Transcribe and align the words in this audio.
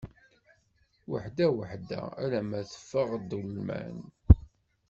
Weḥda 1.09 1.47
weḥda, 1.55 2.01
alma 2.23 2.61
teffeɣ-d 2.69 3.25
d 3.29 3.31
ulman. 3.39 3.97